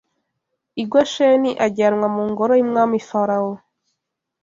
i 0.81 0.83
Gosheni 0.91 1.51
ajyanwa 1.65 2.07
mu 2.15 2.23
ngoro 2.29 2.53
y’umwami 2.59 2.97
Farawo 3.07 3.53